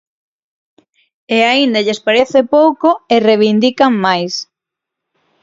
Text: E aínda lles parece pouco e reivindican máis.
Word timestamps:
E 1.35 1.37
aínda 1.51 1.83
lles 1.85 2.03
parece 2.07 2.39
pouco 2.55 2.89
e 3.13 3.15
reivindican 3.27 3.91
máis. 4.05 4.33